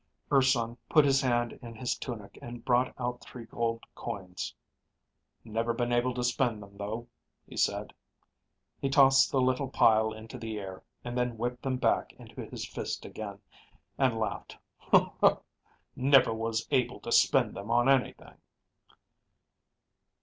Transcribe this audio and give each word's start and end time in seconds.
Urson 0.31 0.77
put 0.89 1.05
his 1.05 1.21
hand 1.21 1.59
in 1.61 1.75
his 1.75 1.95
tunic 1.95 2.39
and 2.41 2.65
brought 2.65 2.91
out 2.99 3.21
three 3.21 3.45
gold 3.45 3.83
coins. 3.93 4.55
"Never 5.43 5.73
been 5.75 5.91
able 5.93 6.15
to 6.15 6.23
spend 6.23 6.59
them, 6.63 6.75
though," 6.75 7.07
he 7.47 7.55
said. 7.55 7.93
He 8.79 8.89
tossed 8.89 9.29
the 9.31 9.39
little 9.39 9.69
pile 9.69 10.11
into 10.11 10.39
the 10.39 10.57
air, 10.57 10.81
and 11.03 11.15
then 11.15 11.37
whipped 11.37 11.61
them 11.61 11.77
back 11.77 12.13
into 12.13 12.43
his 12.43 12.65
fist 12.67 13.05
again, 13.05 13.41
and 13.99 14.17
laughed. 14.17 14.57
"Never 15.95 16.33
was 16.33 16.67
able 16.71 16.99
to 17.01 17.11
spend 17.11 17.55
them 17.55 17.69
on 17.69 17.87
anything." 17.87 18.37